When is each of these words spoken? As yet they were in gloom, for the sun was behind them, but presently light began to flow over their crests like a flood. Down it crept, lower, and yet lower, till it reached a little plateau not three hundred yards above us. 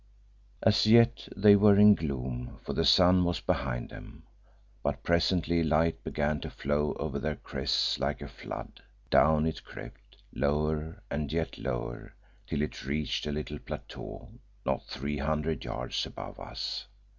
As 0.63 0.87
yet 0.87 1.29
they 1.37 1.55
were 1.55 1.77
in 1.77 1.93
gloom, 1.93 2.57
for 2.63 2.73
the 2.73 2.83
sun 2.85 3.23
was 3.23 3.39
behind 3.39 3.89
them, 3.91 4.23
but 4.81 5.03
presently 5.03 5.61
light 5.61 6.03
began 6.03 6.39
to 6.39 6.49
flow 6.49 6.93
over 6.95 7.19
their 7.19 7.35
crests 7.35 7.99
like 7.99 8.19
a 8.19 8.27
flood. 8.27 8.81
Down 9.11 9.45
it 9.45 9.63
crept, 9.63 10.17
lower, 10.33 11.03
and 11.11 11.31
yet 11.31 11.59
lower, 11.59 12.15
till 12.47 12.63
it 12.63 12.83
reached 12.83 13.27
a 13.27 13.31
little 13.31 13.59
plateau 13.59 14.29
not 14.65 14.85
three 14.87 15.19
hundred 15.19 15.65
yards 15.65 16.03
above 16.07 16.39
us. 16.39 16.87